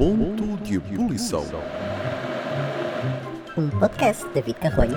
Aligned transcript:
Ponto 0.00 0.56
de 0.62 0.76
Ebulição. 0.76 1.44
Um 3.54 3.68
podcast 3.68 4.26
de 4.28 4.32
David 4.32 4.58
Carrolho. 4.58 4.96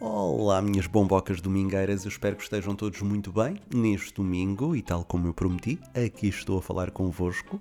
Olá, 0.00 0.62
minhas 0.62 0.86
bombocas 0.86 1.42
domingueiras, 1.42 2.06
eu 2.06 2.08
espero 2.08 2.36
que 2.36 2.42
estejam 2.44 2.74
todos 2.74 3.02
muito 3.02 3.30
bem 3.30 3.60
neste 3.70 4.14
domingo 4.14 4.74
e 4.74 4.80
tal 4.80 5.04
como 5.04 5.26
eu 5.26 5.34
prometi, 5.34 5.78
aqui 5.94 6.28
estou 6.28 6.56
a 6.56 6.62
falar 6.62 6.90
convosco, 6.90 7.60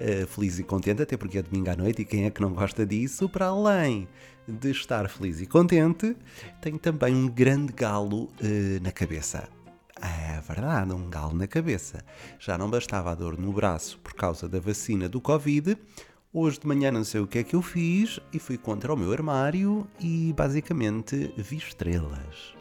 uh, 0.00 0.26
feliz 0.26 0.58
e 0.58 0.64
contente, 0.64 1.00
até 1.00 1.16
porque 1.16 1.38
é 1.38 1.42
domingo 1.42 1.70
à 1.70 1.76
noite 1.76 2.02
e 2.02 2.04
quem 2.04 2.24
é 2.24 2.30
que 2.30 2.42
não 2.42 2.52
gosta 2.52 2.84
disso? 2.84 3.28
Para 3.28 3.46
além 3.46 4.08
de 4.48 4.72
estar 4.72 5.08
feliz 5.08 5.40
e 5.40 5.46
contente, 5.46 6.16
tenho 6.60 6.76
também 6.76 7.14
um 7.14 7.28
grande 7.28 7.72
galo 7.72 8.24
uh, 8.24 8.82
na 8.82 8.90
cabeça. 8.90 9.48
É 10.00 10.40
verdade, 10.40 10.92
um 10.92 11.08
galo 11.08 11.34
na 11.34 11.46
cabeça. 11.46 12.04
Já 12.38 12.58
não 12.58 12.68
bastava 12.68 13.10
a 13.10 13.14
dor 13.14 13.38
no 13.38 13.52
braço 13.52 13.98
por 14.00 14.12
causa 14.14 14.48
da 14.48 14.60
vacina 14.60 15.08
do 15.08 15.20
Covid. 15.20 15.76
Hoje 16.32 16.60
de 16.60 16.66
manhã 16.66 16.90
não 16.90 17.02
sei 17.02 17.20
o 17.20 17.26
que 17.26 17.38
é 17.38 17.44
que 17.44 17.56
eu 17.56 17.62
fiz 17.62 18.20
e 18.30 18.38
fui 18.38 18.58
contra 18.58 18.92
o 18.92 18.96
meu 18.96 19.10
armário 19.10 19.86
e 19.98 20.34
basicamente 20.36 21.32
vi 21.38 21.56
estrelas. 21.56 22.54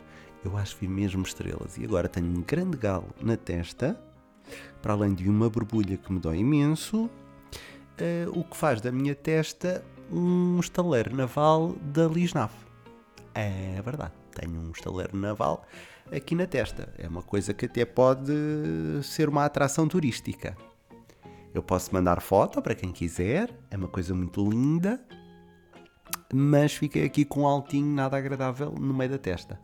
Eu 0.45 0.55
acho 0.57 0.75
que 0.75 0.87
vi 0.87 0.93
mesmo 0.93 1.23
estrelas. 1.23 1.77
E 1.77 1.83
agora 1.83 2.07
tenho 2.07 2.27
um 2.27 2.41
grande 2.41 2.77
galo 2.77 3.13
na 3.21 3.35
testa, 3.35 3.99
para 4.81 4.93
além 4.93 5.13
de 5.13 5.27
uma 5.27 5.49
borbulha 5.49 5.97
que 5.97 6.13
me 6.13 6.19
dói 6.19 6.37
imenso, 6.37 7.05
uh, 7.05 8.39
o 8.39 8.43
que 8.45 8.55
faz 8.55 8.79
da 8.79 8.91
minha 8.91 9.13
testa 9.13 9.83
um 10.09 10.59
estaleiro 10.59 11.13
naval 11.13 11.75
da 11.81 12.07
Lisnaf. 12.07 12.53
É 13.33 13.81
verdade, 13.81 14.13
tenho 14.33 14.57
um 14.61 14.71
estaleiro 14.71 15.17
naval 15.17 15.65
aqui 16.11 16.35
na 16.35 16.45
testa. 16.45 16.93
É 16.97 17.07
uma 17.07 17.21
coisa 17.21 17.53
que 17.53 17.65
até 17.65 17.85
pode 17.85 18.31
ser 19.03 19.29
uma 19.29 19.45
atração 19.45 19.87
turística. 19.87 20.55
Eu 21.53 21.63
posso 21.63 21.93
mandar 21.93 22.21
foto 22.21 22.61
para 22.61 22.75
quem 22.75 22.91
quiser, 22.91 23.53
é 23.71 23.77
uma 23.77 23.87
coisa 23.87 24.13
muito 24.13 24.47
linda, 24.47 25.01
mas 26.33 26.73
fiquei 26.73 27.05
aqui 27.05 27.23
com 27.23 27.41
um 27.41 27.47
altinho 27.47 27.87
nada 27.87 28.17
agradável 28.17 28.71
no 28.71 28.93
meio 28.93 29.11
da 29.11 29.17
testa. 29.17 29.59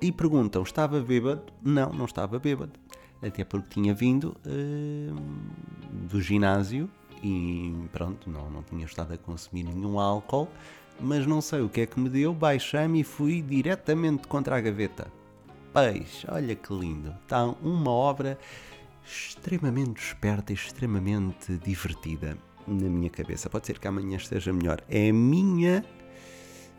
E 0.00 0.10
perguntam: 0.10 0.62
estava 0.62 1.00
bêbado? 1.00 1.52
Não, 1.62 1.92
não 1.92 2.06
estava 2.06 2.38
bêbado. 2.38 2.72
Até 3.20 3.44
porque 3.44 3.68
tinha 3.68 3.92
vindo 3.92 4.36
uh, 4.46 5.20
do 6.08 6.20
ginásio 6.20 6.88
e 7.22 7.74
pronto, 7.92 8.30
não, 8.30 8.48
não 8.48 8.62
tinha 8.62 8.86
estado 8.86 9.12
a 9.12 9.18
consumir 9.18 9.64
nenhum 9.64 9.98
álcool, 9.98 10.48
mas 11.00 11.26
não 11.26 11.40
sei 11.40 11.60
o 11.60 11.68
que 11.68 11.80
é 11.80 11.86
que 11.86 11.98
me 11.98 12.08
deu, 12.08 12.32
baixei-me 12.32 13.00
e 13.00 13.04
fui 13.04 13.42
diretamente 13.42 14.28
contra 14.28 14.56
a 14.56 14.60
gaveta 14.60 15.17
Olha 16.28 16.54
que 16.54 16.72
lindo. 16.72 17.14
Está 17.22 17.44
uma 17.44 17.90
obra 17.90 18.38
extremamente 19.04 20.02
esperta 20.02 20.52
e 20.52 20.54
extremamente 20.54 21.56
divertida 21.58 22.36
na 22.66 22.88
minha 22.88 23.10
cabeça. 23.10 23.48
Pode 23.48 23.66
ser 23.66 23.78
que 23.78 23.88
amanhã 23.88 24.16
esteja 24.16 24.52
melhor. 24.52 24.82
É 24.88 25.08
a 25.08 25.12
minha, 25.12 25.84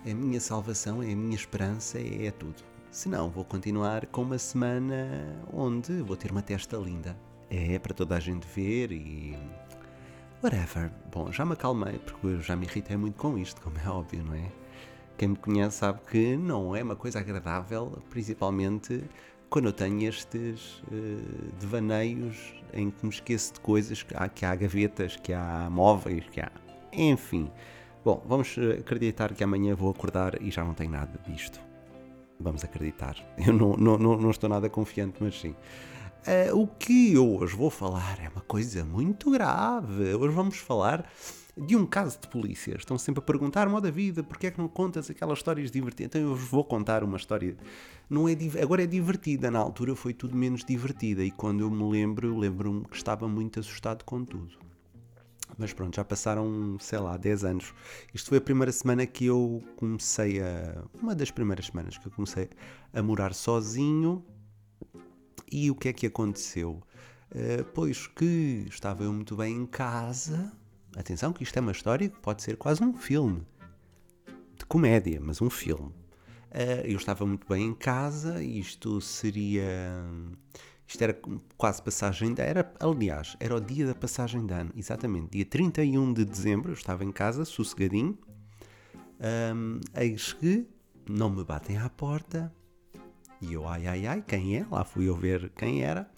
é 0.06 0.11
a 0.11 0.16
minha 0.16 0.39
salvação, 0.39 1.02
é 1.02 1.11
a 1.11 1.16
minha 1.16 1.36
esperança, 1.36 1.97
é, 1.97 2.28
é 2.28 2.31
tudo. 2.31 2.64
Se 2.91 3.08
não, 3.08 3.30
vou 3.30 3.45
continuar 3.45 4.06
com 4.08 4.23
uma 4.23 4.38
semana 4.38 5.41
onde 5.53 6.02
vou 6.02 6.16
ter 6.16 6.31
uma 6.31 6.41
testa 6.41 6.78
linda. 6.78 7.17
É 7.50 7.80
para 7.80 7.94
toda 7.94 8.16
a 8.16 8.19
gente 8.19 8.47
ver 8.47 8.91
e. 8.91 9.38
Whatever. 10.44 10.91
Bom, 11.11 11.31
já 11.31 11.44
me 11.44 11.53
acalmei 11.53 12.00
porque 12.00 12.28
eu 12.28 12.41
já 12.41 12.56
me 12.56 12.66
irritei 12.66 12.95
muito 12.95 13.16
com 13.16 13.38
isto, 13.38 13.59
como 13.61 13.78
é 13.78 13.89
óbvio, 13.89 14.23
não 14.23 14.36
é? 14.36 14.58
Quem 15.20 15.28
me 15.28 15.36
conhece 15.36 15.80
sabe 15.80 16.00
que 16.09 16.38
não 16.38 16.73
é 16.73 16.81
uma 16.81 16.95
coisa 16.95 17.20
agradável, 17.20 18.02
principalmente 18.09 19.03
quando 19.50 19.66
eu 19.66 19.73
tenho 19.73 20.08
estes 20.08 20.81
uh, 20.84 21.52
devaneios 21.59 22.56
em 22.72 22.89
que 22.89 23.06
me 23.06 23.12
esqueço 23.12 23.56
de 23.56 23.59
coisas, 23.59 24.02
que 24.02 24.16
há, 24.16 24.30
que 24.30 24.45
há 24.45 24.56
gavetas, 24.56 25.17
que 25.17 25.34
há 25.34 25.67
móveis, 25.70 26.23
que 26.31 26.40
há. 26.40 26.50
Enfim. 26.94 27.52
Bom, 28.06 28.24
vamos 28.25 28.58
eh, 28.58 28.79
acreditar 28.79 29.34
que 29.34 29.44
amanhã 29.44 29.75
vou 29.75 29.91
acordar 29.91 30.41
e 30.41 30.50
já 30.50 30.63
não 30.63 30.74
tenho 30.74 30.91
nada 30.91 31.19
disto. 31.28 31.59
Vamos 32.40 32.63
acreditar. 32.63 33.18
Eu 33.46 33.52
não, 33.52 33.75
não, 33.75 33.97
não, 33.97 34.31
estou 34.31 34.50
nada 34.50 34.69
confiante, 34.69 35.18
mas 35.19 35.38
sim. 35.38 35.53
Uh, 36.25 36.62
o 36.62 36.66
que 36.66 37.13
eu 37.13 37.38
hoje 37.38 37.56
vou 37.56 37.69
falar 37.69 38.19
é 38.24 38.29
uma 38.29 38.41
coisa 38.41 38.85
muito 38.85 39.31
grave. 39.31 40.13
Hoje 40.16 40.34
vamos 40.34 40.58
falar 40.58 41.06
de 41.59 41.75
um 41.75 41.86
caso 41.86 42.20
de 42.20 42.28
polícia. 42.28 42.75
Estão 42.75 42.97
sempre 42.97 43.20
a 43.20 43.22
perguntar, 43.22 43.68
moda 43.68 43.92
vida, 43.92 44.24
porque 44.24 44.47
é 44.47 44.52
que 44.52 44.58
não 44.58 44.68
contas 44.68 45.09
aquelas 45.09 45.40
histórias 45.40 45.70
divertidas? 45.70 46.08
Então 46.08 46.22
eu 46.22 46.36
vos 46.36 46.50
vou 46.50 46.64
contar 46.64 47.03
uma 47.03 47.18
história. 47.18 47.56
Não 48.09 48.28
é 48.28 48.36
Agora 48.62 48.84
é 48.84 48.88
divertida, 48.88 49.52
na 49.52 49.59
altura 49.59 49.96
foi 49.96 50.14
tudo 50.14 50.36
menos 50.36 50.64
divertida. 50.64 51.24
E 51.24 51.31
quando 51.31 51.62
eu 51.62 51.70
me 51.70 51.84
lembro, 51.90 52.38
lembro-me 52.38 52.86
que 52.86 52.96
estava 52.96 53.28
muito 53.28 53.59
assustado 53.59 54.03
com 54.03 54.24
tudo. 54.24 54.58
Mas 55.58 55.74
pronto, 55.74 55.96
já 55.96 56.06
passaram, 56.06 56.78
sei 56.80 57.00
lá, 57.00 57.18
10 57.18 57.44
anos. 57.44 57.74
Isto 58.14 58.30
foi 58.30 58.38
a 58.38 58.41
primeira 58.41 58.72
semana 58.72 59.06
que 59.06 59.26
eu 59.26 59.62
comecei 59.76 60.41
a. 60.41 60.84
Uma 60.94 61.14
das 61.14 61.31
primeiras 61.31 61.66
semanas 61.66 61.97
que 61.97 62.08
eu 62.08 62.12
comecei 62.12 62.50
a 62.94 63.03
morar 63.03 63.34
sozinho. 63.34 64.24
E 65.52 65.70
o 65.72 65.76
que 65.76 65.90
é 65.90 65.94
que 65.94 66.06
aconteceu? 66.06 66.81
Uh, 67.31 67.64
pois 67.74 68.08
que 68.08 68.66
estava 68.70 69.03
eu 69.03 69.12
muito 69.12 69.36
bem 69.36 69.56
em 69.56 69.66
casa, 69.66 70.52
Atenção 70.95 71.31
que 71.31 71.44
isto 71.44 71.55
é 71.57 71.61
uma 71.61 71.72
história 71.72 72.09
que 72.09 72.19
pode 72.19 72.41
ser 72.41 72.57
quase 72.57 72.83
um 72.83 72.94
filme. 72.94 73.41
De 74.57 74.66
comédia, 74.66 75.19
mas 75.22 75.41
um 75.41 75.50
filme. 75.50 75.94
Uh, 76.51 76.85
eu 76.85 76.97
estava 76.97 77.25
muito 77.25 77.47
bem 77.47 77.67
em 77.67 77.73
casa, 77.73 78.41
isto 78.44 78.99
seria. 78.99 80.03
Isto 80.88 81.03
era 81.03 81.19
quase 81.55 81.83
passagem 81.83 82.33
de 82.33 82.41
era 82.41 82.73
Aliás, 82.79 83.38
era 83.39 83.55
o 83.55 83.59
dia 83.59 83.85
da 83.85 83.94
passagem 83.94 84.45
de 84.45 84.53
ano, 84.53 84.72
exatamente. 84.75 85.29
Dia 85.31 85.45
31 85.45 86.13
de 86.13 86.25
dezembro, 86.25 86.72
eu 86.72 86.73
estava 86.73 87.05
em 87.05 87.11
casa, 87.11 87.45
sossegadinho. 87.45 88.17
Um, 89.53 89.79
eis 89.94 90.33
que 90.33 90.67
não 91.07 91.29
me 91.29 91.44
batem 91.44 91.78
à 91.78 91.89
porta. 91.89 92.51
E 93.39 93.53
eu, 93.53 93.67
ai, 93.67 93.85
ai, 93.85 94.07
ai, 94.07 94.23
quem 94.25 94.57
é? 94.57 94.66
Lá 94.69 94.83
fui 94.83 95.07
eu 95.07 95.16
ver 95.16 95.51
quem 95.51 95.83
era. 95.83 96.09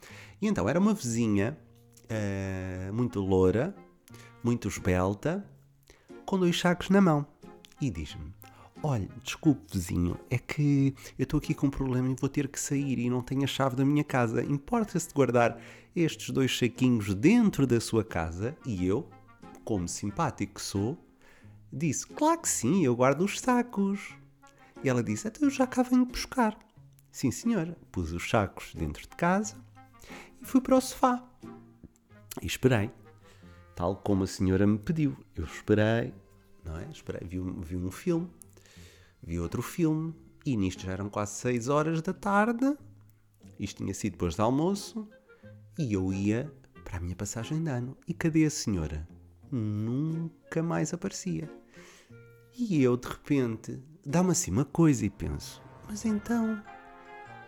E 0.41 0.47
então 0.47 0.67
era 0.69 0.79
uma 0.79 0.93
vizinha 0.93 1.57
uh, 2.05 2.93
muito 2.93 3.19
loura, 3.19 3.75
muito 4.44 4.68
esbelta, 4.68 5.46
com 6.25 6.38
dois 6.38 6.59
sacos 6.59 6.90
na 6.90 7.02
mão. 7.02 7.25
E 7.79 7.90
diz-me: 7.90 8.34
Olha, 8.84 9.07
desculpe, 9.24 9.62
vizinho, 9.72 10.19
é 10.29 10.38
que 10.38 10.96
eu 11.18 11.24
estou 11.24 11.38
aqui 11.38 11.53
com 11.53 11.68
um 11.68 11.69
problema 11.72 12.09
e 12.09 12.16
vou 12.16 12.29
ter 12.29 12.47
que 12.47 12.59
sair 12.59 12.97
e 13.00 13.09
não 13.09 13.22
tenho 13.22 13.44
a 13.44 13.47
chave 13.47 13.75
da 13.75 13.85
minha 13.85 14.03
casa. 14.03 14.44
Importa-se 14.44 15.07
de 15.07 15.13
guardar 15.13 15.59
estes 15.96 16.29
dois 16.29 16.57
saquinhos 16.57 17.13
dentro 17.13 17.68
da 17.68 17.79
sua 17.79 18.03
casa? 18.03 18.56
E 18.66 18.85
eu, 18.85 19.07
como 19.63 19.88
simpático 19.88 20.56
que 20.56 20.62
sou, 20.62 20.97
disse: 21.72 22.08
Claro 22.08 22.41
que 22.41 22.50
sim, 22.50 22.84
eu 22.84 22.96
guardo 22.96 23.22
os 23.22 23.40
sacos. 23.40 24.16
E 24.84 24.90
ela 24.90 25.03
disse: 25.03 25.28
Então 25.28 25.47
eu 25.47 25.52
já 25.52 25.68
cá 25.68 25.84
venho 25.84 26.06
buscar. 26.06 26.58
Sim, 27.12 27.29
senhora. 27.29 27.78
Pus 27.91 28.12
os 28.12 28.29
sacos 28.29 28.73
dentro 28.73 29.03
de 29.03 29.16
casa 29.16 29.56
e 30.41 30.46
fui 30.46 30.62
para 30.62 30.78
o 30.78 30.81
sofá. 30.81 31.23
E 32.41 32.47
esperei 32.47 32.90
tal 33.81 33.95
como 33.95 34.25
a 34.25 34.27
senhora 34.27 34.67
me 34.67 34.77
pediu. 34.77 35.17
Eu 35.35 35.43
esperei, 35.43 36.13
não 36.63 36.77
é? 36.77 36.87
Esperei, 36.91 37.27
vi 37.27 37.39
vi 37.39 37.75
um 37.75 37.89
filme, 37.89 38.29
vi 39.23 39.39
outro 39.39 39.63
filme, 39.63 40.13
e 40.45 40.55
nisto 40.55 40.83
já 40.83 40.91
eram 40.91 41.09
quase 41.09 41.33
6 41.39 41.67
horas 41.67 41.99
da 41.99 42.13
tarde. 42.13 42.77
Isto 43.59 43.77
tinha 43.77 43.93
sido 43.95 44.11
depois 44.11 44.35
do 44.35 44.43
almoço, 44.43 45.09
e 45.79 45.93
eu 45.93 46.13
ia 46.13 46.53
para 46.83 46.97
a 46.97 46.99
minha 46.99 47.15
passagem 47.15 47.63
de 47.63 47.71
ano. 47.71 47.97
E 48.07 48.13
cadê 48.13 48.45
a 48.45 48.51
senhora? 48.51 49.07
Nunca 49.51 50.61
mais 50.61 50.93
aparecia. 50.93 51.49
E 52.55 52.83
eu, 52.83 52.95
de 52.95 53.07
repente, 53.07 53.81
dá-me 54.05 54.29
assim 54.29 54.51
uma 54.51 54.65
coisa 54.65 55.03
e 55.03 55.09
penso: 55.09 55.59
mas 55.89 56.05
então, 56.05 56.63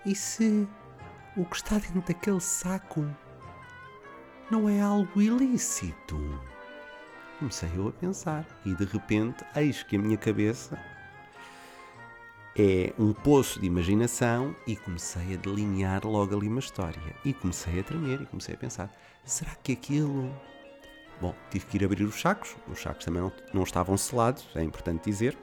e 0.04 0.16
se 0.16 0.68
o 1.38 1.46
que 1.46 1.58
está 1.58 1.78
dentro 1.78 2.02
daquele 2.02 2.42
saco 2.42 3.06
não 4.50 4.70
é 4.70 4.82
algo 4.82 5.22
ilícito? 5.22 6.20
Comecei 7.40 7.70
eu 7.76 7.88
a 7.88 7.92
pensar 7.92 8.46
e 8.66 8.74
de 8.74 8.86
repente 8.86 9.44
eis 9.56 9.84
que 9.84 9.96
a 9.96 10.00
minha 10.00 10.18
cabeça 10.18 10.80
é 12.56 12.94
um 13.00 13.14
poço 13.14 13.60
de 13.60 13.66
imaginação 13.66 14.56
e 14.68 14.76
comecei 14.76 15.34
a 15.34 15.38
delinear 15.38 16.06
logo 16.06 16.36
ali 16.36 16.48
uma 16.48 16.60
história. 16.60 17.02
E 17.26 17.34
comecei 17.34 17.80
a 17.80 17.84
tremer 17.84 18.22
e 18.22 18.26
comecei 18.26 18.54
a 18.56 18.58
pensar: 18.58 18.94
será 19.26 19.52
que 19.56 19.74
aquilo. 19.74 20.32
Bom, 21.20 21.34
tive 21.50 21.66
que 21.66 21.78
ir 21.78 21.86
abrir 21.86 22.04
os 22.04 22.20
sacos, 22.20 22.56
os 22.68 22.82
sacos 22.82 23.06
também 23.06 23.22
não, 23.22 23.32
não 23.54 23.64
estavam 23.64 23.98
selados, 23.98 24.46
é 24.56 24.64
importante 24.64 25.06
dizer. 25.06 25.38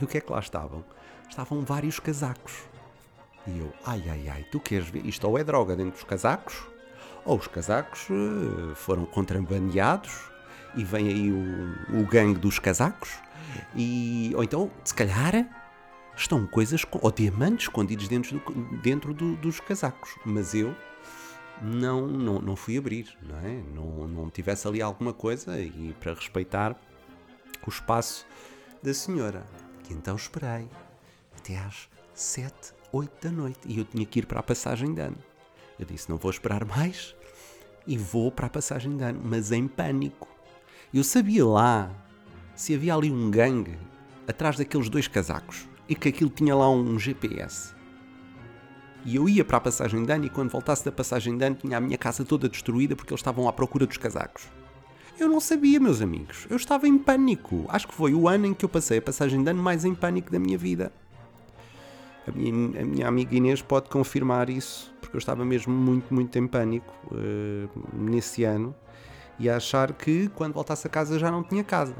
E 0.00 0.04
o 0.04 0.06
que 0.06 0.18
é 0.18 0.20
que 0.20 0.30
lá 0.30 0.38
estavam? 0.38 0.84
Estavam 1.28 1.62
vários 1.62 1.98
casacos. 1.98 2.64
E 3.46 3.58
eu, 3.58 3.72
ai 3.84 4.02
ai 4.08 4.28
ai, 4.28 4.46
tu 4.50 4.60
queres 4.60 4.88
ver? 4.88 5.04
Isto 5.06 5.26
ou 5.26 5.38
é 5.38 5.44
droga 5.44 5.74
dentro 5.74 5.92
dos 5.92 6.04
casacos, 6.04 6.62
ou 7.24 7.38
os 7.38 7.46
casacos 7.46 8.08
eh, 8.10 8.74
foram 8.74 9.04
contrabandeados 9.06 10.30
e 10.74 10.84
vem 10.84 11.08
aí 11.08 11.32
o, 11.32 12.00
o 12.00 12.06
gangue 12.06 12.38
dos 12.38 12.58
casacos, 12.58 13.10
e, 13.74 14.32
ou 14.34 14.44
então, 14.44 14.70
se 14.84 14.94
calhar, 14.94 15.48
estão 16.16 16.46
coisas, 16.46 16.84
ou 16.92 17.10
diamantes 17.10 17.66
escondidos 17.66 18.08
dentro, 18.08 18.38
do, 18.38 18.78
dentro 18.78 19.14
do, 19.14 19.36
dos 19.36 19.60
casacos. 19.60 20.10
Mas 20.24 20.54
eu 20.54 20.74
não, 21.60 22.06
não, 22.06 22.40
não 22.40 22.56
fui 22.56 22.76
abrir, 22.78 23.16
não 23.22 23.38
é? 23.38 23.62
Não, 23.74 24.08
não 24.08 24.30
tivesse 24.30 24.66
ali 24.66 24.80
alguma 24.80 25.12
coisa 25.12 25.60
e 25.60 25.94
para 26.00 26.14
respeitar 26.14 26.76
o 27.66 27.70
espaço 27.70 28.26
da 28.82 28.94
senhora. 28.94 29.44
E 29.88 29.92
então 29.92 30.16
esperei 30.16 30.68
até 31.36 31.58
às 31.58 31.88
7, 32.14 32.74
8 32.92 33.28
da 33.28 33.32
noite 33.32 33.60
e 33.66 33.78
eu 33.78 33.84
tinha 33.84 34.06
que 34.06 34.20
ir 34.20 34.26
para 34.26 34.40
a 34.40 34.42
passagem 34.42 34.94
de 34.94 35.00
ano. 35.00 35.29
Eu 35.80 35.86
disse: 35.86 36.10
não 36.10 36.18
vou 36.18 36.30
esperar 36.30 36.64
mais 36.64 37.16
e 37.86 37.96
vou 37.96 38.30
para 38.30 38.46
a 38.46 38.50
passagem 38.50 38.96
de 38.96 39.02
ano, 39.02 39.20
mas 39.24 39.50
em 39.50 39.66
pânico. 39.66 40.28
Eu 40.92 41.02
sabia 41.02 41.46
lá 41.46 41.90
se 42.54 42.74
havia 42.74 42.94
ali 42.94 43.10
um 43.10 43.30
gangue 43.30 43.78
atrás 44.28 44.58
daqueles 44.58 44.90
dois 44.90 45.08
casacos 45.08 45.66
e 45.88 45.94
que 45.94 46.10
aquilo 46.10 46.28
tinha 46.28 46.54
lá 46.54 46.70
um 46.70 46.98
GPS. 46.98 47.74
E 49.06 49.16
eu 49.16 49.26
ia 49.26 49.42
para 49.42 49.56
a 49.56 49.60
passagem 49.60 50.04
de 50.04 50.12
ano 50.12 50.26
e 50.26 50.30
quando 50.30 50.50
voltasse 50.50 50.84
da 50.84 50.92
passagem 50.92 51.38
de 51.38 51.44
ano 51.44 51.56
tinha 51.56 51.78
a 51.78 51.80
minha 51.80 51.96
casa 51.96 52.22
toda 52.22 52.50
destruída 52.50 52.94
porque 52.94 53.14
eles 53.14 53.20
estavam 53.20 53.48
à 53.48 53.52
procura 53.52 53.86
dos 53.86 53.96
casacos. 53.96 54.46
Eu 55.18 55.28
não 55.28 55.40
sabia, 55.40 55.80
meus 55.80 56.02
amigos. 56.02 56.46
Eu 56.50 56.56
estava 56.56 56.86
em 56.86 56.98
pânico. 56.98 57.64
Acho 57.68 57.88
que 57.88 57.94
foi 57.94 58.12
o 58.12 58.28
ano 58.28 58.46
em 58.46 58.54
que 58.54 58.64
eu 58.64 58.68
passei 58.68 58.98
a 58.98 59.02
passagem 59.02 59.42
de 59.42 59.50
ano 59.50 59.62
mais 59.62 59.86
em 59.86 59.94
pânico 59.94 60.30
da 60.30 60.38
minha 60.38 60.58
vida. 60.58 60.92
A 62.28 62.32
minha, 62.32 62.82
a 62.82 62.84
minha 62.84 63.08
amiga 63.08 63.34
Inês 63.34 63.62
pode 63.62 63.88
confirmar 63.88 64.50
isso, 64.50 64.92
porque 65.10 65.16
eu 65.16 65.18
estava 65.18 65.44
mesmo 65.44 65.74
muito, 65.74 66.14
muito 66.14 66.38
em 66.38 66.46
pânico 66.46 66.94
uh, 67.10 67.68
nesse 67.92 68.44
ano 68.44 68.72
e 69.40 69.50
a 69.50 69.56
achar 69.56 69.92
que 69.92 70.28
quando 70.28 70.54
voltasse 70.54 70.86
a 70.86 70.90
casa 70.90 71.18
já 71.18 71.32
não 71.32 71.42
tinha 71.42 71.64
casa. 71.64 71.96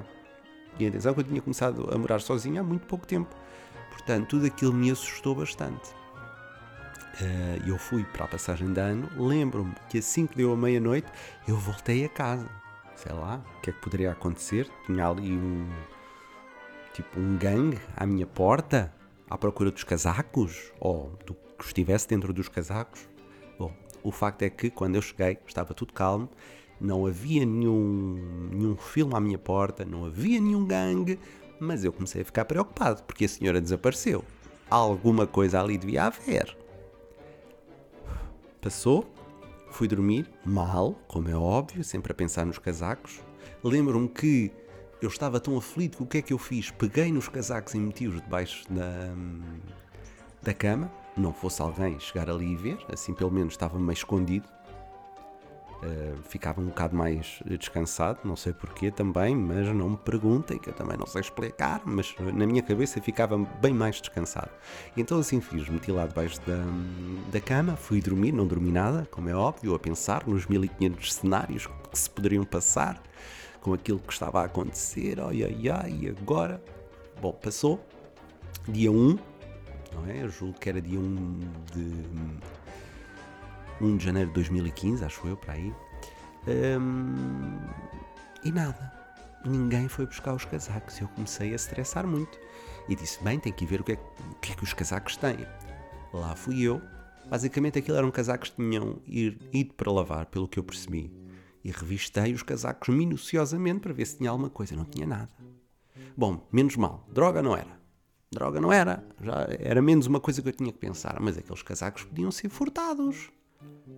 E 0.78 0.86
atenção 0.86 1.12
que 1.12 1.20
eu 1.20 1.24
tinha 1.24 1.42
começado 1.42 1.92
a 1.92 1.98
morar 1.98 2.20
sozinho 2.20 2.60
há 2.60 2.62
muito 2.62 2.86
pouco 2.86 3.04
tempo. 3.04 3.34
Portanto, 3.90 4.28
tudo 4.28 4.46
aquilo 4.46 4.72
me 4.72 4.92
assustou 4.92 5.34
bastante. 5.34 5.90
Uh, 7.20 7.68
eu 7.68 7.76
fui 7.76 8.04
para 8.04 8.26
a 8.26 8.28
passagem 8.28 8.72
de 8.72 8.80
ano, 8.80 9.08
lembro-me 9.16 9.74
que 9.88 9.98
assim 9.98 10.24
que 10.24 10.36
deu 10.36 10.52
a 10.52 10.56
meia-noite 10.56 11.08
eu 11.48 11.56
voltei 11.56 12.04
a 12.04 12.08
casa. 12.08 12.48
Sei 12.94 13.12
lá, 13.12 13.42
o 13.58 13.60
que 13.60 13.70
é 13.70 13.72
que 13.72 13.80
poderia 13.80 14.12
acontecer? 14.12 14.70
Tinha 14.86 15.08
ali 15.08 15.32
um. 15.32 15.68
tipo 16.94 17.18
um 17.18 17.36
gangue 17.36 17.78
à 17.96 18.06
minha 18.06 18.26
porta 18.26 18.94
à 19.28 19.36
procura 19.36 19.70
dos 19.70 19.82
casacos 19.82 20.72
ou 20.78 21.18
do 21.26 21.34
que 21.60 21.66
estivesse 21.66 22.08
dentro 22.08 22.32
dos 22.32 22.48
casacos. 22.48 23.08
Bom, 23.58 23.72
o 24.02 24.10
facto 24.10 24.42
é 24.42 24.50
que 24.50 24.70
quando 24.70 24.96
eu 24.96 25.02
cheguei 25.02 25.38
estava 25.46 25.74
tudo 25.74 25.92
calmo, 25.92 26.28
não 26.80 27.06
havia 27.06 27.44
nenhum, 27.44 28.48
nenhum 28.50 28.76
filme 28.76 29.14
à 29.14 29.20
minha 29.20 29.38
porta, 29.38 29.84
não 29.84 30.06
havia 30.06 30.40
nenhum 30.40 30.64
gangue, 30.66 31.18
mas 31.60 31.84
eu 31.84 31.92
comecei 31.92 32.22
a 32.22 32.24
ficar 32.24 32.46
preocupado 32.46 33.02
porque 33.02 33.26
a 33.26 33.28
senhora 33.28 33.60
desapareceu. 33.60 34.24
Alguma 34.68 35.26
coisa 35.26 35.60
ali 35.60 35.76
devia 35.76 36.04
haver. 36.04 36.56
Passou, 38.62 39.04
fui 39.70 39.86
dormir, 39.86 40.30
mal, 40.44 40.94
como 41.06 41.28
é 41.28 41.36
óbvio, 41.36 41.84
sempre 41.84 42.12
a 42.12 42.14
pensar 42.14 42.46
nos 42.46 42.58
casacos. 42.58 43.20
Lembro-me 43.62 44.08
que 44.08 44.50
eu 45.02 45.08
estava 45.08 45.40
tão 45.40 45.56
aflito 45.56 45.98
que 45.98 46.02
o 46.02 46.06
que 46.06 46.18
é 46.18 46.22
que 46.22 46.32
eu 46.32 46.38
fiz? 46.38 46.70
Peguei 46.70 47.10
nos 47.12 47.28
casacos 47.28 47.74
e 47.74 47.78
meti-os 47.78 48.20
debaixo 48.20 48.64
da, 48.72 49.14
da 50.42 50.54
cama, 50.54 50.90
não 51.16 51.32
fosse 51.32 51.60
alguém 51.60 51.98
chegar 51.98 52.30
ali 52.30 52.52
e 52.52 52.56
ver, 52.56 52.78
assim 52.92 53.14
pelo 53.14 53.30
menos 53.30 53.54
estava 53.54 53.78
meio 53.78 53.92
escondido. 53.92 54.48
Uh, 55.82 56.22
ficava 56.24 56.60
um 56.60 56.66
bocado 56.66 56.94
mais 56.94 57.40
descansado, 57.46 58.18
não 58.22 58.36
sei 58.36 58.52
porquê 58.52 58.90
também, 58.90 59.34
mas 59.34 59.66
não 59.68 59.88
me 59.90 59.96
perguntem, 59.96 60.58
que 60.58 60.68
eu 60.68 60.74
também 60.74 60.94
não 60.98 61.06
sei 61.06 61.22
explicar, 61.22 61.80
mas 61.86 62.14
na 62.18 62.46
minha 62.46 62.62
cabeça 62.62 63.00
ficava 63.00 63.38
bem 63.38 63.72
mais 63.72 63.98
descansado. 63.98 64.50
Então 64.94 65.18
assim 65.18 65.40
fiz, 65.40 65.66
meti 65.70 65.90
lá 65.90 66.06
debaixo 66.06 66.38
da, 66.42 66.62
da 67.32 67.40
cama, 67.40 67.76
fui 67.76 68.02
dormir, 68.02 68.30
não 68.30 68.46
dormi 68.46 68.70
nada, 68.70 69.08
como 69.10 69.30
é 69.30 69.34
óbvio, 69.34 69.74
a 69.74 69.78
pensar 69.78 70.26
nos 70.26 70.46
1500 70.46 71.14
cenários 71.14 71.66
que 71.66 71.98
se 71.98 72.10
poderiam 72.10 72.44
passar 72.44 73.02
com 73.62 73.72
aquilo 73.72 74.00
que 74.00 74.12
estava 74.12 74.42
a 74.42 74.44
acontecer, 74.44 75.18
ai 75.18 75.42
ai 75.44 75.68
ai, 75.70 75.98
e 76.02 76.08
agora? 76.10 76.62
Bom, 77.22 77.32
passou, 77.32 77.80
dia 78.68 78.92
1, 78.92 79.18
não 79.94 80.06
é? 80.06 80.22
Eu 80.22 80.28
julgo 80.28 80.58
que 80.58 80.68
era 80.68 80.80
dia 80.80 80.98
1 80.98 81.40
de, 81.72 82.04
1 83.80 83.96
de 83.96 84.04
janeiro 84.04 84.28
de 84.28 84.34
2015, 84.34 85.04
acho 85.04 85.26
eu, 85.26 85.36
para 85.36 85.54
aí. 85.54 85.74
Hum, 86.48 87.58
e 88.44 88.50
nada, 88.50 88.92
ninguém 89.44 89.88
foi 89.88 90.06
buscar 90.06 90.34
os 90.34 90.44
casacos. 90.44 91.00
Eu 91.00 91.08
comecei 91.08 91.52
a 91.52 91.56
estressar 91.56 92.06
muito 92.06 92.38
e 92.88 92.94
disse: 92.94 93.22
Bem, 93.22 93.38
tem 93.38 93.52
que 93.52 93.66
ver 93.66 93.80
o 93.80 93.84
que, 93.84 93.92
é, 93.92 93.98
o 94.30 94.34
que 94.36 94.52
é 94.52 94.54
que 94.54 94.64
os 94.64 94.72
casacos 94.72 95.16
têm. 95.16 95.46
Lá 96.12 96.34
fui 96.34 96.62
eu. 96.62 96.80
Basicamente, 97.28 97.78
aquilo 97.78 97.96
eram 97.96 98.10
casacos 98.10 98.50
que 98.50 98.56
tinham 98.56 99.00
ido 99.06 99.74
para 99.74 99.92
lavar, 99.92 100.26
pelo 100.26 100.48
que 100.48 100.58
eu 100.58 100.64
percebi 100.64 101.12
e 101.62 101.70
revistei 101.70 102.32
os 102.32 102.42
casacos 102.42 102.88
minuciosamente 102.94 103.80
para 103.80 103.92
ver 103.92 104.06
se 104.06 104.18
tinha 104.18 104.30
alguma 104.30 104.50
coisa. 104.50 104.74
Não 104.74 104.84
tinha 104.84 105.06
nada. 105.06 105.30
Bom, 106.16 106.46
menos 106.52 106.76
mal. 106.76 107.06
Droga 107.12 107.42
não 107.42 107.56
era. 107.56 107.79
Droga 108.32 108.60
não 108.60 108.72
era. 108.72 109.04
Já 109.20 109.46
era 109.58 109.82
menos 109.82 110.06
uma 110.06 110.20
coisa 110.20 110.40
que 110.40 110.48
eu 110.48 110.52
tinha 110.52 110.72
que 110.72 110.78
pensar. 110.78 111.18
Mas 111.20 111.36
aqueles 111.36 111.62
casacos 111.62 112.04
podiam 112.04 112.30
ser 112.30 112.48
furtados. 112.48 113.30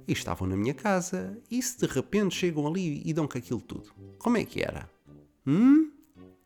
E 0.09 0.13
estavam 0.13 0.49
na 0.49 0.57
minha 0.57 0.75
casa. 0.75 1.39
E 1.51 1.63
se 1.63 1.79
de 1.79 1.87
repente 1.87 2.35
chegam 2.35 2.67
ali 2.67 3.03
e 3.05 3.13
dão 3.13 3.29
com 3.29 3.37
aquilo 3.37 3.61
tudo? 3.61 3.93
Como 4.19 4.37
é 4.37 4.45
que 4.45 4.63
era? 4.63 4.89
Hum? 5.47 5.91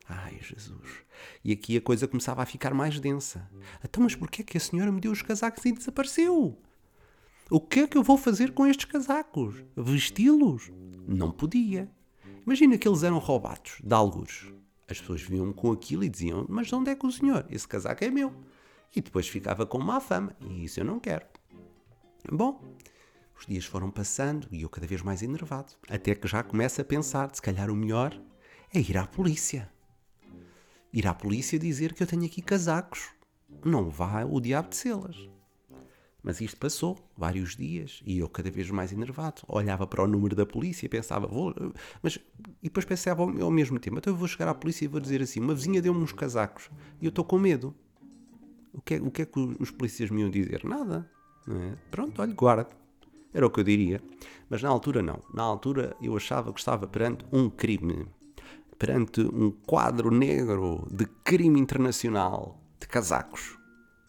Ai, 0.09 0.39
Jesus. 0.41 1.05
E 1.45 1.53
aqui 1.53 1.77
a 1.77 1.81
coisa 1.81 2.07
começava 2.07 2.43
a 2.43 2.47
ficar 2.47 2.75
mais 2.75 2.99
densa. 3.01 3.49
Então, 3.85 4.03
mas 4.03 4.15
porquê 4.15 4.43
é 4.43 4.45
que 4.45 4.57
a 4.57 4.61
senhora 4.61 4.93
me 4.93 5.01
deu 5.01 5.13
os 5.13 5.23
casacos 5.23 5.65
e 5.65 5.73
desapareceu? 5.73 6.57
O 7.49 7.61
que 7.61 7.81
é 7.81 7.87
que 7.87 7.97
eu 7.97 8.03
vou 8.03 8.19
fazer 8.19 8.53
com 8.53 8.67
estes 8.67 8.87
casacos? 8.87 9.65
Vesti-los? 9.77 10.71
Não 11.07 11.31
podia. 11.31 11.89
Imagina 12.45 12.77
que 12.77 12.89
eles 12.89 13.03
eram 13.03 13.19
roubados, 13.19 13.79
de 13.83 13.95
algures. 13.95 14.53
As 14.89 15.01
pessoas 15.01 15.23
viam 15.23 15.53
com 15.53 15.73
aquilo 15.73 16.05
e 16.05 16.09
diziam: 16.09 16.47
Mas 16.49 16.73
onde 16.73 16.91
é 16.91 16.95
que 16.95 17.07
o 17.07 17.13
senhor? 17.13 17.45
Esse 17.51 17.67
casaco 17.67 18.05
é 18.05 18.11
meu. 18.11 18.33
E 18.95 19.01
depois 19.01 19.29
ficava 19.29 19.67
com 19.67 19.79
má 19.79 20.01
fama. 20.01 20.35
E 20.41 20.65
isso 20.65 20.81
eu 20.81 20.85
não 20.85 21.01
quero. 21.01 21.27
Bom, 22.31 22.63
os 23.39 23.47
dias 23.47 23.65
foram 23.65 23.91
passando 23.91 24.49
e 24.51 24.63
eu 24.63 24.69
cada 24.69 24.87
vez 24.87 25.03
mais 25.03 25.23
enervado. 25.23 25.73
Até 25.89 26.15
que 26.15 26.27
já 26.29 26.43
começo 26.43 26.81
a 26.81 26.85
pensar: 26.85 27.35
se 27.35 27.43
calhar 27.43 27.71
o 27.71 27.77
melhor 27.77 28.19
é 28.73 28.81
ir 28.81 28.97
à 28.97 29.07
polícia. 29.07 29.71
Ir 30.93 31.07
à 31.07 31.15
polícia 31.15 31.59
dizer 31.59 31.93
que 31.93 32.03
eu 32.03 32.07
tenho 32.07 32.25
aqui 32.25 32.41
casacos. 32.41 33.11
Não 33.65 33.91
vá 33.91 34.25
o 34.25 34.41
diabo 34.41 34.71
de 34.71 34.77
selas. 34.77 35.36
Mas 36.27 36.41
isto 36.41 36.57
passou 36.57 36.99
vários 37.17 37.55
dias 37.55 38.03
e 38.05 38.19
eu 38.19 38.29
cada 38.29 38.51
vez 38.51 38.69
mais 38.69 38.91
enervado. 38.91 39.43
Olhava 39.47 39.87
para 39.87 40.03
o 40.03 40.09
número 40.09 40.35
da 40.35 40.45
polícia 40.45 40.85
e 40.85 40.89
pensava, 40.89 41.25
vou. 41.25 41.55
Mas, 42.03 42.19
e 42.61 42.65
depois 42.65 42.85
pensava 42.85 43.23
ao, 43.23 43.43
ao 43.43 43.51
mesmo 43.51 43.79
tempo, 43.79 43.97
então 43.97 44.13
eu 44.13 44.17
vou 44.17 44.27
chegar 44.27 44.49
à 44.49 44.55
polícia 44.55 44.85
e 44.85 44.89
vou 44.89 44.99
dizer 45.01 45.23
assim: 45.23 45.39
uma 45.39 45.55
vizinha 45.55 45.81
deu-me 45.81 46.01
uns 46.01 46.13
casacos 46.13 46.69
e 47.01 47.05
eu 47.05 47.11
estou 47.11 47.25
com 47.25 47.39
medo. 47.39 47.73
O 48.73 48.81
que, 48.81 48.95
é, 48.95 49.01
o 49.01 49.09
que 49.09 49.23
é 49.23 49.25
que 49.25 49.39
os 49.39 49.71
polícias 49.71 50.11
me 50.11 50.21
iam 50.21 50.29
dizer? 50.29 50.65
Nada. 50.65 51.09
É? 51.49 51.77
Pronto, 51.93 52.21
olha, 52.21 52.35
guarda. 52.35 52.69
Era 53.33 53.47
o 53.47 53.51
que 53.51 53.61
eu 53.61 53.65
diria. 53.65 54.03
Mas 54.51 54.61
na 54.61 54.69
altura, 54.69 55.05
não. 55.05 55.23
Na 55.33 55.45
altura 55.45 55.97
eu 56.03 56.17
achava 56.17 56.53
que 56.53 56.59
estava 56.59 56.89
perante 56.89 57.25
um 57.33 57.49
crime. 57.49 58.05
Perante 58.77 59.21
um 59.21 59.53
quadro 59.65 60.11
negro 60.11 60.89
de 60.91 61.07
crime 61.23 61.61
internacional 61.61 62.61
de 62.81 62.89
casacos. 62.89 63.57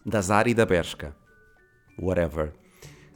Da 0.04 0.20
Zara 0.20 0.50
e 0.50 0.54
da 0.54 0.66
Bershka 0.66 1.14
whatever. 2.00 2.52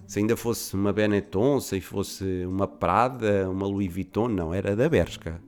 Se 0.07 0.19
ainda 0.19 0.37
fosse 0.37 0.75
uma 0.75 0.93
Benetton, 0.93 1.61
se 1.61 1.81
fosse 1.81 2.45
uma 2.45 2.67
Prada, 2.69 3.49
uma 3.49 3.67
Louis 3.67 3.93
Vuitton, 3.93 4.29
não, 4.29 4.53
era 4.53 4.77
da 4.77 4.89
Bershka. 4.89 5.41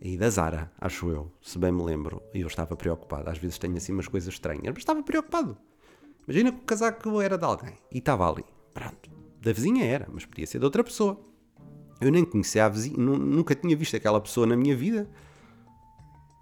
E 0.00 0.16
da 0.16 0.28
Zara, 0.28 0.72
acho 0.80 1.08
eu, 1.10 1.30
se 1.40 1.56
bem 1.58 1.70
me 1.70 1.82
lembro. 1.84 2.20
E 2.34 2.40
eu 2.40 2.48
estava 2.48 2.76
preocupado. 2.76 3.30
Às 3.30 3.38
vezes 3.38 3.58
tenho 3.58 3.76
assim 3.76 3.92
umas 3.92 4.08
coisas 4.08 4.34
estranhas, 4.34 4.64
mas 4.66 4.78
estava 4.78 5.02
preocupado. 5.02 5.56
Imagina 6.26 6.50
que 6.50 6.58
o 6.58 6.62
casaco 6.62 7.20
era 7.20 7.38
de 7.38 7.44
alguém 7.44 7.74
e 7.92 7.98
estava 7.98 8.28
ali. 8.28 8.44
Pronto. 8.74 9.10
Da 9.40 9.52
vizinha 9.52 9.84
era, 9.84 10.08
mas 10.12 10.24
podia 10.24 10.46
ser 10.46 10.58
de 10.58 10.64
outra 10.64 10.82
pessoa. 10.82 11.20
Eu 12.00 12.10
nem 12.10 12.24
conhecia 12.24 12.64
a 12.64 12.68
vizinha, 12.68 12.96
nunca 12.96 13.54
tinha 13.54 13.76
visto 13.76 13.94
aquela 13.96 14.20
pessoa 14.20 14.46
na 14.46 14.56
minha 14.56 14.74
vida. 14.74 15.08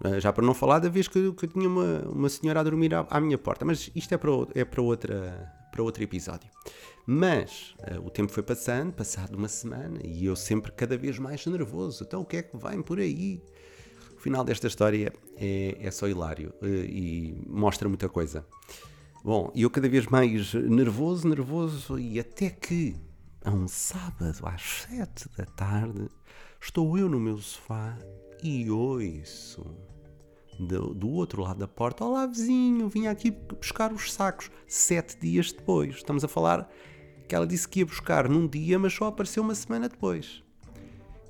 Ah, 0.03 0.19
já 0.19 0.33
para 0.33 0.43
não 0.43 0.55
falar 0.55 0.79
da 0.79 0.89
vez 0.89 1.07
que, 1.07 1.31
que 1.33 1.47
tinha 1.47 1.67
uma, 1.67 1.99
uma 2.09 2.29
senhora 2.29 2.61
a 2.61 2.63
dormir 2.63 2.93
à, 2.95 3.05
à 3.09 3.21
minha 3.21 3.37
porta. 3.37 3.63
Mas 3.63 3.91
isto 3.95 4.11
é 4.13 4.17
para, 4.17 4.31
é 4.55 4.65
para 4.65 4.81
outra, 4.81 5.53
para 5.71 5.81
outro 5.81 6.03
episódio. 6.03 6.49
Mas 7.05 7.73
uh, 7.79 8.05
o 8.05 8.09
tempo 8.09 8.31
foi 8.31 8.43
passando, 8.43 8.93
passado 8.93 9.35
uma 9.35 9.47
semana, 9.47 9.99
e 10.03 10.25
eu 10.25 10.35
sempre 10.35 10.71
cada 10.71 10.97
vez 10.97 11.17
mais 11.17 11.45
nervoso. 11.45 12.03
Então 12.03 12.21
o 12.21 12.25
que 12.25 12.37
é 12.37 12.43
que 12.43 12.57
vem 12.57 12.81
por 12.81 12.99
aí? 12.99 13.41
O 14.15 14.19
final 14.19 14.43
desta 14.43 14.67
história 14.67 15.11
é, 15.35 15.77
é 15.79 15.91
só 15.91 16.07
hilário 16.07 16.53
uh, 16.61 16.65
e 16.67 17.43
mostra 17.47 17.89
muita 17.89 18.07
coisa. 18.07 18.45
Bom, 19.23 19.51
e 19.53 19.61
eu 19.63 19.69
cada 19.69 19.87
vez 19.87 20.07
mais 20.07 20.53
nervoso, 20.53 21.27
nervoso, 21.27 21.99
e 21.99 22.19
até 22.19 22.49
que, 22.49 22.95
a 23.43 23.51
um 23.51 23.67
sábado 23.67 24.39
às 24.43 24.61
sete 24.61 25.29
da 25.37 25.45
tarde, 25.45 26.09
estou 26.59 26.97
eu 26.97 27.07
no 27.07 27.19
meu 27.19 27.37
sofá 27.37 27.97
e 28.43 28.69
ouço 28.69 29.63
do, 30.65 30.93
do, 30.93 31.09
outro 31.09 31.41
lado 31.41 31.59
da 31.59 31.67
porta: 31.67 32.05
Olá, 32.05 32.25
vizinho, 32.25 32.87
vim 32.87 33.07
aqui 33.07 33.31
buscar 33.31 33.91
os 33.91 34.13
sacos. 34.13 34.51
Sete 34.67 35.17
dias 35.19 35.51
depois. 35.51 35.95
Estamos 35.95 36.23
a 36.23 36.27
falar 36.27 36.69
que 37.27 37.35
ela 37.35 37.47
disse 37.47 37.67
que 37.67 37.79
ia 37.79 37.85
buscar 37.85 38.29
num 38.29 38.47
dia, 38.47 38.77
mas 38.77 38.93
só 38.93 39.05
apareceu 39.05 39.43
uma 39.43 39.55
semana 39.55 39.89
depois. 39.89 40.43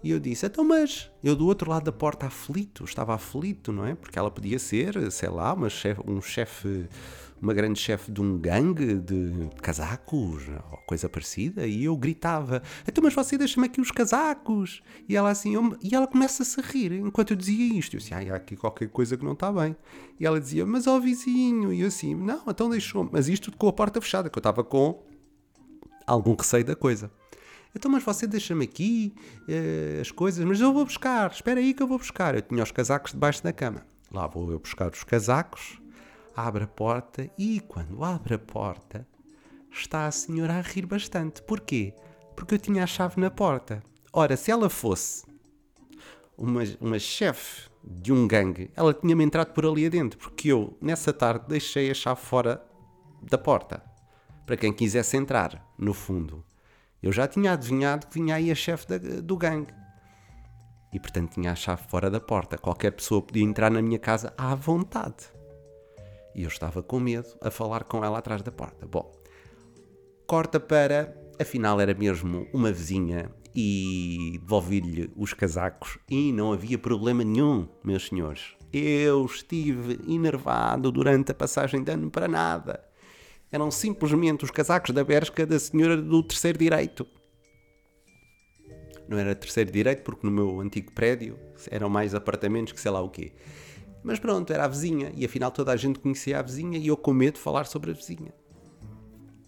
E 0.04 0.12
eu 0.12 0.20
disse: 0.20 0.46
Então, 0.46 0.64
mas 0.64 1.12
eu 1.24 1.36
do 1.36 1.46
outro 1.46 1.70
lado 1.70 1.84
da 1.86 1.92
porta 1.92 2.28
aflito, 2.28 2.84
estava 2.84 3.14
aflito, 3.14 3.72
não 3.72 3.86
é? 3.86 3.96
Porque 3.96 4.18
ela 4.18 4.32
podia 4.32 4.60
ser, 4.60 5.12
sei 5.12 5.30
lá, 5.30 5.54
uma 5.54 5.70
chef, 5.70 6.00
um 6.08 6.22
chefe, 6.22 6.88
uma 7.42 7.54
grande 7.54 7.80
chefe 7.80 8.12
de 8.12 8.22
um 8.22 8.38
gangue 8.38 8.96
de 8.96 9.50
casacos 9.62 10.48
ou 10.72 10.78
coisa 10.86 11.10
parecida. 11.10 11.66
E 11.66 11.84
eu 11.86 11.98
gritava: 11.98 12.62
Então, 12.88 13.04
mas 13.04 13.14
você 13.14 13.38
deixa-me 13.38 13.66
aqui 13.66 13.82
os 13.82 13.92
casacos. 13.92 14.84
E 15.10 15.16
ela 15.16 15.30
assim, 15.30 15.56
eu, 15.56 15.76
e 15.82 15.96
ela 15.96 16.08
começa-se 16.08 16.60
a 16.60 16.64
rir 16.64 16.94
enquanto 16.94 17.32
eu 17.32 17.38
dizia 17.38 17.74
isto. 17.74 17.96
Eu 17.96 18.00
disse: 18.00 18.14
Ai, 18.14 18.30
há 18.30 18.36
aqui 18.36 18.56
qualquer 18.56 18.90
coisa 18.90 19.18
que 19.18 19.26
não 19.26 19.34
está 19.34 19.52
bem. 19.52 19.76
E 20.20 20.26
ela 20.26 20.40
dizia: 20.40 20.66
Mas 20.66 20.86
ó 20.86 21.00
vizinho. 21.00 21.74
E 21.74 21.82
eu 21.82 21.88
assim: 21.88 22.14
Não, 22.14 22.44
então 22.48 22.70
deixou-me. 22.70 23.10
Mas 23.12 23.28
isto 23.28 23.52
com 23.58 23.68
a 23.68 23.74
porta 23.74 24.00
fechada, 24.00 24.30
que 24.30 24.38
eu 24.38 24.42
estava 24.42 24.64
com 24.64 25.04
algum 26.06 26.36
receio 26.36 26.64
da 26.64 26.76
coisa. 26.76 27.12
Então, 27.76 27.90
mas 27.90 28.04
você 28.04 28.28
deixa-me 28.28 28.66
aqui 28.66 29.14
eh, 29.48 30.00
as 30.02 30.12
coisas, 30.12 30.44
mas 30.44 30.60
eu 30.60 30.74
vou 30.74 30.84
buscar, 30.84 31.32
espera 31.32 31.60
aí 31.60 31.74
que 31.74 31.82
eu 31.82 31.88
vou 31.88 31.98
buscar. 31.98 32.36
Eu 32.36 32.42
tinha 32.42 32.62
os 32.62 32.72
casacos 32.72 33.14
debaixo 33.14 33.42
da 33.42 33.54
cama. 33.54 33.86
Lá 34.12 34.28
vou 34.28 34.52
eu 34.52 34.60
buscar 34.60 34.92
os 34.92 35.06
casacos, 35.06 35.81
abre 36.36 36.64
a 36.64 36.68
porta 36.68 37.30
e 37.38 37.60
quando 37.60 38.04
abre 38.04 38.36
a 38.36 38.40
porta 38.40 39.08
está 39.72 40.08
a 40.08 40.12
senhora 40.12 40.56
a 40.56 40.62
rir 40.62 40.86
bastante. 40.86 41.42
Porquê? 41.42 41.94
Porque 42.36 42.56
eu 42.56 42.60
tinha 42.60 42.84
a 42.84 42.88
chave 42.88 43.20
na 43.20 43.30
porta. 43.30 43.84
Ora, 44.12 44.36
se 44.36 44.52
ela 44.52 44.70
fosse 44.70 45.26
uma, 46.38 46.62
uma 46.80 47.00
chefe 47.00 47.70
de 47.84 48.12
um 48.12 48.28
gangue, 48.28 48.70
ela 48.76 48.94
tinha-me 48.94 49.24
entrado 49.24 49.54
por 49.54 49.66
ali 49.66 49.86
adentro, 49.86 50.20
porque 50.20 50.50
eu, 50.50 50.78
nessa 50.82 51.14
tarde, 51.14 51.46
deixei 51.48 51.90
a 51.90 51.94
chave 51.94 52.22
fora 52.22 52.64
da 53.22 53.38
porta. 53.38 53.84
Para 54.46 54.58
quem 54.58 54.74
quisesse 54.74 55.16
entrar, 55.16 55.66
no 55.78 55.94
fundo. 55.94 56.44
Eu 57.02 57.12
já 57.12 57.28
tinha 57.28 57.54
adivinhado 57.54 58.08
que 58.08 58.14
vinha 58.14 58.36
aí 58.36 58.52
a 58.52 58.56
chefe 58.56 59.00
do 59.00 59.38
gangue. 59.38 59.74
E 60.94 61.00
portanto 61.00 61.34
tinha 61.34 61.52
a 61.52 61.56
chave 61.56 61.84
fora 61.88 62.10
da 62.10 62.20
porta. 62.20 62.58
Qualquer 62.58 62.92
pessoa 62.92 63.22
podia 63.22 63.44
entrar 63.44 63.72
na 63.72 63.82
minha 63.82 63.98
casa 63.98 64.34
à 64.38 64.54
vontade. 64.54 65.32
E 66.36 66.44
eu 66.44 66.48
estava 66.48 66.82
com 66.82 67.00
medo 67.00 67.28
a 67.42 67.52
falar 67.52 67.84
com 67.84 68.04
ela 68.04 68.20
atrás 68.20 68.42
da 68.42 68.52
porta. 68.52 68.86
Bom, 68.86 69.12
corta 70.26 70.60
para. 70.60 71.16
Afinal 71.40 71.80
era 71.80 71.94
mesmo 71.94 72.48
uma 72.54 72.72
vizinha 72.72 73.32
e 73.56 74.38
devolvi-lhe 74.42 75.12
os 75.16 75.34
casacos 75.34 75.98
e 76.10 76.32
não 76.32 76.54
havia 76.54 76.78
problema 76.78 77.24
nenhum, 77.24 77.68
meus 77.84 78.08
senhores. 78.08 78.56
Eu 78.72 79.26
estive 79.26 80.00
enervado 80.08 80.92
durante 80.92 81.32
a 81.32 81.36
passagem 81.36 81.84
de 81.84 81.92
ano 81.92 82.12
para 82.12 82.28
nada 82.28 82.92
eram 83.52 83.70
simplesmente 83.70 84.46
os 84.46 84.52
casacos 84.52 84.92
da 84.92 85.04
Bershka 85.04 85.46
da 85.46 85.60
senhora 85.60 85.98
do 85.98 86.24
terceiro 86.24 86.58
direito. 86.58 87.06
Não 89.08 89.18
era 89.18 89.36
terceiro 89.36 89.70
direito 89.70 90.04
porque 90.04 90.26
no 90.26 90.32
meu 90.32 90.62
antigo 90.62 90.92
prédio 90.94 91.38
eram 91.70 91.90
mais 91.90 92.16
apartamentos 92.16 92.72
que 92.72 92.80
sei 92.80 92.92
lá 92.92 93.02
o 93.02 93.10
quê. 93.10 93.34
Mas 94.04 94.20
pronto, 94.20 94.52
era 94.52 94.66
a 94.66 94.68
vizinha 94.68 95.12
e 95.16 95.26
afinal 95.26 95.52
toda 95.52 95.72
a 95.72 95.76
gente 95.76 96.00
conhecia 96.00 96.40
a 96.40 96.42
vizinha 96.42 96.78
e 96.78 96.88
eu 96.88 96.98
com 96.98 97.14
medo 97.14 97.36
de 97.36 97.42
falar 97.42 97.66
sobre 97.66 97.92
a 97.92 97.94
vizinha. 97.94 98.34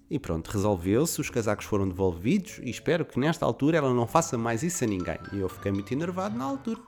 E 0.10 0.20
pronto, 0.20 0.52
resolveu-se, 0.52 1.20
os 1.20 1.30
casacos 1.30 1.66
foram 1.66 1.88
devolvidos 1.88 2.60
e 2.62 2.70
espero 2.70 3.04
que 3.04 3.20
nesta 3.20 3.46
altura 3.46 3.78
ela 3.78 3.94
não 3.94 4.06
faça 4.06 4.38
mais 4.38 4.62
isso 4.62 4.84
a 4.84 4.88
ninguém. 4.88 5.18
E 5.32 5.40
eu 5.40 5.50
fiquei 5.50 5.72
muito 5.72 5.92
enervado 5.92 6.38
na 6.38 6.46
altura. 6.46 6.80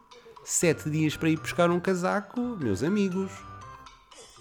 Sete 0.43 0.91
dias 0.91 1.17
para 1.17 1.29
ir 1.29 1.39
buscar 1.39 1.71
um 1.71 1.79
casaco, 1.79 2.39
meus 2.39 2.83
amigos. 2.83 3.31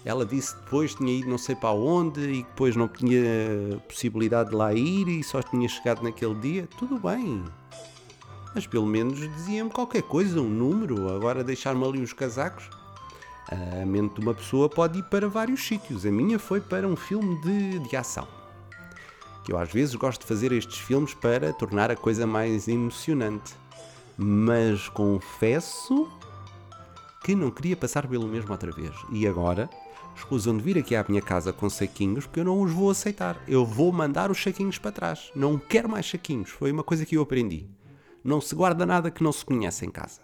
Ela 0.05 0.23
disse 0.23 0.53
que 0.53 0.61
depois 0.61 0.93
tinha 0.93 1.17
ido 1.17 1.27
não 1.27 1.37
sei 1.39 1.55
para 1.55 1.71
onde 1.71 2.21
e 2.21 2.43
depois 2.43 2.75
não 2.75 2.87
tinha 2.87 3.81
possibilidade 3.87 4.51
de 4.51 4.55
lá 4.55 4.71
ir 4.71 5.07
e 5.07 5.23
só 5.23 5.41
tinha 5.41 5.67
chegado 5.67 6.03
naquele 6.03 6.35
dia. 6.35 6.69
Tudo 6.77 6.99
bem. 6.99 7.43
Mas 8.53 8.67
pelo 8.67 8.85
menos 8.85 9.19
dizia-me 9.19 9.71
qualquer 9.71 10.03
coisa, 10.03 10.39
um 10.39 10.47
número. 10.47 11.09
Agora 11.09 11.43
deixar-me 11.43 11.83
ali 11.83 12.03
os 12.03 12.13
casacos. 12.13 12.69
A 13.51 13.85
mente 13.85 14.15
de 14.15 14.21
uma 14.21 14.33
pessoa 14.33 14.67
pode 14.67 14.99
ir 14.99 15.03
para 15.03 15.27
vários 15.27 15.65
sítios. 15.65 16.05
A 16.05 16.11
minha 16.11 16.39
foi 16.39 16.59
para 16.59 16.87
um 16.87 16.95
filme 16.95 17.39
de, 17.41 17.79
de 17.79 17.95
ação. 17.95 18.27
Que 19.43 19.53
eu 19.53 19.57
às 19.57 19.71
vezes 19.71 19.93
gosto 19.95 20.21
de 20.21 20.27
fazer 20.27 20.51
estes 20.51 20.79
filmes 20.79 21.13
para 21.13 21.53
tornar 21.53 21.91
a 21.91 21.95
coisa 21.95 22.25
mais 22.25 22.67
emocionante. 22.67 23.53
Mas 24.17 24.89
confesso 24.89 26.09
que 27.23 27.35
não 27.35 27.51
queria 27.51 27.75
passar 27.75 28.07
pelo 28.07 28.27
mesmo 28.27 28.51
outra 28.51 28.71
vez. 28.71 28.93
E 29.11 29.27
agora 29.27 29.69
escusam 30.15 30.55
de 30.57 30.63
vir 30.63 30.77
aqui 30.77 30.95
à 30.95 31.05
minha 31.07 31.21
casa 31.21 31.51
com 31.53 31.69
saquinhos 31.69 32.25
porque 32.25 32.39
eu 32.39 32.45
não 32.45 32.61
os 32.61 32.71
vou 32.71 32.89
aceitar. 32.89 33.39
Eu 33.47 33.65
vou 33.65 33.91
mandar 33.91 34.31
os 34.31 34.41
saquinhos 34.41 34.79
para 34.79 34.91
trás. 34.91 35.31
Não 35.35 35.59
quero 35.59 35.89
mais 35.89 36.09
saquinhos. 36.09 36.49
Foi 36.49 36.71
uma 36.71 36.83
coisa 36.83 37.05
que 37.05 37.15
eu 37.15 37.21
aprendi. 37.21 37.67
Não 38.23 38.41
se 38.41 38.55
guarda 38.55 38.85
nada 38.85 39.11
que 39.11 39.23
não 39.23 39.31
se 39.31 39.45
conhece 39.45 39.85
em 39.85 39.91
casa. 39.91 40.21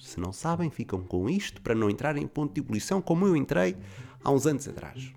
Se 0.00 0.18
não 0.20 0.32
sabem, 0.32 0.70
ficam 0.70 1.02
com 1.02 1.28
isto 1.28 1.60
para 1.60 1.74
não 1.74 1.90
entrar 1.90 2.16
em 2.16 2.26
ponto 2.26 2.54
de 2.54 2.60
ebulição 2.60 3.00
como 3.00 3.26
eu 3.26 3.36
entrei 3.36 3.76
há 4.22 4.30
uns 4.30 4.46
anos 4.46 4.66
atrás. 4.68 5.12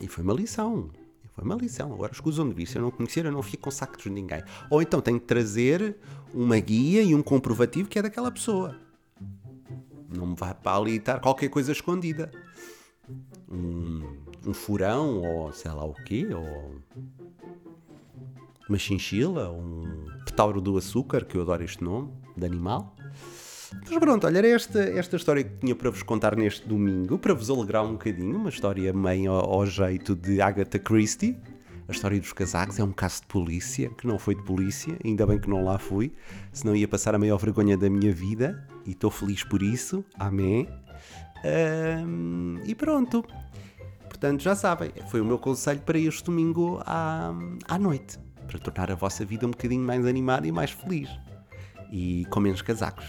E 0.00 0.08
foi 0.08 0.24
uma 0.24 0.34
lição. 0.34 0.90
Foi 1.32 1.44
uma 1.44 1.54
lição. 1.54 1.92
Agora 1.92 2.12
escusam 2.12 2.48
de 2.48 2.54
vir. 2.54 2.66
Se 2.66 2.78
eu 2.78 2.82
não 2.82 2.90
conhecer, 2.90 3.24
eu 3.24 3.32
não 3.32 3.42
fico 3.42 3.64
com 3.64 3.70
sacos 3.70 4.02
de 4.02 4.10
ninguém. 4.10 4.42
Ou 4.70 4.82
então 4.82 5.00
tenho 5.00 5.20
que 5.20 5.26
trazer 5.26 5.96
uma 6.32 6.58
guia 6.58 7.02
e 7.02 7.14
um 7.14 7.22
comprovativo 7.22 7.88
que 7.88 7.98
é 7.98 8.02
daquela 8.02 8.30
pessoa. 8.30 8.76
Não 10.08 10.26
me 10.26 10.36
vai 10.36 10.54
para 10.54 10.76
ali 10.76 10.96
estar 10.96 11.20
qualquer 11.20 11.48
coisa 11.48 11.72
escondida 11.72 12.30
um, 13.50 14.02
um 14.46 14.54
furão, 14.54 15.22
ou 15.22 15.52
sei 15.52 15.70
lá 15.70 15.84
o 15.84 15.94
quê, 15.94 16.28
ou 16.32 16.76
uma 18.68 18.78
chinchila, 18.78 19.50
um 19.50 20.06
petauro 20.24 20.60
do 20.60 20.76
açúcar, 20.76 21.24
que 21.24 21.36
eu 21.36 21.42
adoro 21.42 21.64
este 21.64 21.82
nome, 21.82 22.12
de 22.36 22.44
animal. 22.44 22.94
Mas 23.72 23.98
pronto, 23.98 24.26
olha, 24.26 24.38
era 24.38 24.48
esta, 24.48 24.80
esta 24.80 25.16
história 25.16 25.44
que 25.44 25.56
tinha 25.58 25.74
para 25.74 25.90
vos 25.90 26.02
contar 26.02 26.36
neste 26.36 26.66
domingo, 26.66 27.18
para 27.18 27.34
vos 27.34 27.50
alegrar 27.50 27.84
um 27.84 27.92
bocadinho, 27.92 28.36
uma 28.36 28.48
história 28.48 28.92
meio 28.92 29.32
ao, 29.32 29.66
jeito 29.66 30.14
de 30.14 30.40
Agatha 30.40 30.78
Christie. 30.78 31.36
A 31.86 31.92
história 31.92 32.20
dos 32.20 32.32
casacos 32.32 32.78
é 32.78 32.84
um 32.84 32.92
caso 32.92 33.22
de 33.22 33.26
polícia, 33.28 33.88
que 33.90 34.06
não 34.06 34.18
foi 34.18 34.34
de 34.34 34.42
polícia, 34.42 34.94
ainda 35.04 35.26
bem 35.26 35.38
que 35.38 35.48
não 35.48 35.64
lá 35.64 35.78
fui, 35.78 36.12
senão 36.52 36.76
ia 36.76 36.86
passar 36.86 37.14
a 37.14 37.18
maior 37.18 37.38
vergonha 37.38 37.78
da 37.78 37.88
minha 37.88 38.12
vida, 38.12 38.66
e 38.84 38.90
estou 38.90 39.10
feliz 39.10 39.42
por 39.42 39.62
isso, 39.62 40.04
amém. 40.18 40.68
Um, 42.06 42.60
e 42.66 42.74
pronto. 42.74 43.24
Portanto, 44.06 44.42
já 44.42 44.54
sabem, 44.54 44.90
foi 45.10 45.20
o 45.20 45.24
meu 45.24 45.38
conselho 45.38 45.80
para 45.80 45.98
este 45.98 46.24
domingo 46.24 46.80
à, 46.84 47.32
à 47.66 47.78
noite, 47.78 48.18
para 48.46 48.58
tornar 48.58 48.90
a 48.90 48.94
vossa 48.94 49.24
vida 49.24 49.46
um 49.46 49.50
bocadinho 49.50 49.82
mais 49.82 50.04
animada 50.04 50.46
e 50.46 50.52
mais 50.52 50.70
feliz. 50.70 51.08
E 51.90 52.26
com 52.28 52.40
menos 52.40 52.60
casacos. 52.60 53.06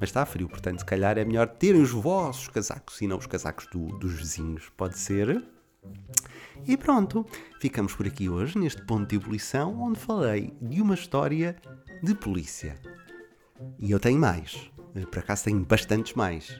Mas 0.00 0.08
está 0.08 0.24
frio, 0.24 0.48
portanto, 0.48 0.78
se 0.78 0.84
calhar 0.84 1.18
é 1.18 1.24
melhor 1.24 1.46
terem 1.46 1.82
os 1.82 1.90
vossos 1.90 2.48
casacos 2.48 3.02
e 3.02 3.06
não 3.06 3.18
os 3.18 3.26
casacos 3.26 3.66
do, 3.66 3.86
dos 3.98 4.14
vizinhos. 4.14 4.72
Pode 4.74 4.98
ser. 4.98 5.44
E 6.66 6.74
pronto, 6.76 7.26
ficamos 7.60 7.94
por 7.94 8.06
aqui 8.06 8.28
hoje, 8.28 8.58
neste 8.58 8.82
ponto 8.82 9.06
de 9.06 9.16
ebulição, 9.16 9.78
onde 9.78 9.98
falei 9.98 10.54
de 10.60 10.80
uma 10.80 10.94
história 10.94 11.54
de 12.02 12.14
polícia. 12.14 12.80
E 13.78 13.90
eu 13.90 14.00
tenho 14.00 14.18
mais. 14.18 14.70
Por 15.10 15.18
acaso 15.18 15.44
tenho 15.44 15.64
bastantes 15.64 16.14
mais. 16.14 16.50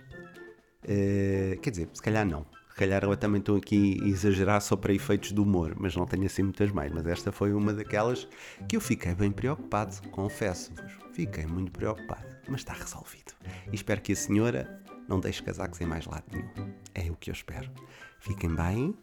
Uh, 0.85 1.59
quer 1.63 1.71
dizer, 1.71 1.89
se 1.95 2.03
calhar 2.03 2.27
não. 2.27 2.45
Calhar 2.81 3.05
eu 3.05 3.15
também 3.15 3.41
estou 3.41 3.59
aqui 3.59 4.01
a 4.03 4.07
exagerar 4.07 4.59
só 4.63 4.75
para 4.75 4.95
efeitos 4.95 5.35
de 5.35 5.39
humor, 5.39 5.75
mas 5.79 5.95
não 5.95 6.07
tenho 6.07 6.25
assim 6.25 6.45
muitas 6.45 6.73
mais. 6.73 6.91
Mas 6.91 7.07
esta 7.07 7.31
foi 7.31 7.53
uma 7.53 7.75
daquelas 7.75 8.27
que 8.67 8.75
eu 8.75 8.81
fiquei 8.81 9.15
bem 9.15 9.31
preocupado, 9.31 10.01
confesso-vos. 10.09 10.91
Fiquei 11.13 11.45
muito 11.45 11.71
preocupado, 11.71 12.27
mas 12.49 12.63
está 12.63 12.73
resolvido. 12.73 13.35
E 13.71 13.75
espero 13.75 14.01
que 14.01 14.13
a 14.13 14.17
senhora 14.17 14.81
não 15.07 15.21
deixe 15.21 15.43
casacos 15.43 15.79
em 15.83 15.85
mais 15.85 16.07
lado 16.07 16.25
nenhum. 16.33 16.73
É 16.95 17.11
o 17.11 17.17
que 17.17 17.29
eu 17.29 17.35
espero. 17.35 17.71
Fiquem 18.19 18.55
bem, 18.55 18.95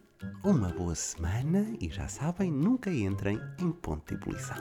uma 0.42 0.70
boa 0.70 0.96
semana 0.96 1.64
e 1.80 1.88
já 1.88 2.08
sabem, 2.08 2.50
nunca 2.50 2.90
entrem 2.90 3.40
em 3.60 3.70
ponto 3.70 4.08
de 4.08 4.20
ebulição. 4.20 4.56